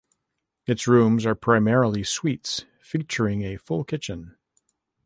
Its 0.65 0.87
rooms 0.87 1.27
are 1.27 1.35
primarily 1.35 2.01
suites 2.01 2.65
featuring 2.79 3.43
a 3.43 3.55
full 3.57 3.83
kitchen. 3.83 4.35